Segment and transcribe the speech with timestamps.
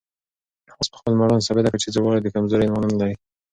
[0.79, 3.15] آس په خپل مړوند ثابته کړه چې زوړوالی د کمزورۍ مانا نه لري.